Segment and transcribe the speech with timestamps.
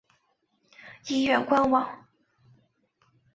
[1.07, 2.07] 医院官网